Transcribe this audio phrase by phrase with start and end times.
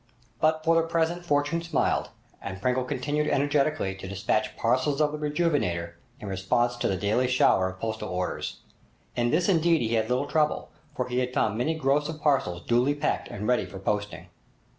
[0.39, 2.09] But for the present Fortune smiled,
[2.41, 7.27] and Pringle continued energetically to despatch parcels of the 'Rejuvenator' in response to the daily
[7.27, 8.61] shower of postal orders.
[9.15, 12.63] In this indeed he had little trouble, for he had found many gross of parcels
[12.63, 14.29] duly packed and ready for posting.